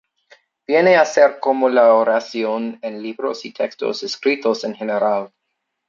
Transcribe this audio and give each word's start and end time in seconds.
Viene 0.65 0.95
a 0.97 1.05
ser 1.05 1.39
como 1.39 1.69
la 1.69 1.93
oración 1.93 2.79
en 2.81 3.03
libros 3.03 3.45
y 3.45 3.53
textos 3.53 4.01
escritos 4.01 4.63
en 4.63 4.73
general. 4.73 5.31